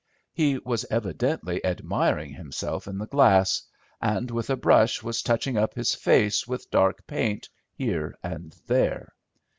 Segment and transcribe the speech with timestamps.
[0.33, 3.61] He was evidently admiring himself in the glass,
[4.01, 9.13] and with a brush was touching up his face with dark paint here and there.